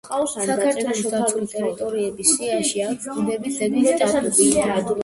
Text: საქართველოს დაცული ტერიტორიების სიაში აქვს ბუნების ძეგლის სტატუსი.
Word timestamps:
საქართველოს 0.45 1.01
დაცული 1.15 1.49
ტერიტორიების 1.51 2.33
სიაში 2.39 2.85
აქვს 2.89 3.07
ბუნების 3.19 3.63
ძეგლის 3.63 3.97
სტატუსი. 4.01 4.53